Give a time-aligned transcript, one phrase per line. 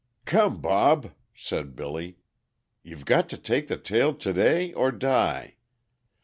[0.25, 2.17] "Come, Bob," said Billy,
[2.81, 5.57] "you've got to take the tail to day or die.